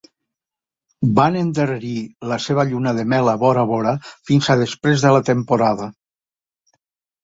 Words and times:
Van 1.19 1.37
endarrerir 1.41 1.91
la 2.33 2.41
seva 2.47 2.67
lluna 2.71 2.95
de 3.03 3.05
mel 3.13 3.31
a 3.37 3.39
Bora 3.45 3.69
Bora 3.75 3.97
fins 4.33 4.53
a 4.57 4.61
després 4.67 5.09
de 5.09 5.17
la 5.19 5.25
temporada. 5.33 5.95